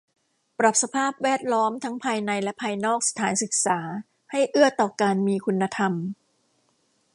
[0.59, 3.79] ปรับสภาพแวดล้อมทั้งภายในและภายนอกสถานศึกษา
[4.31, 5.93] ให้เอื้อต่อการมีคุณธรรม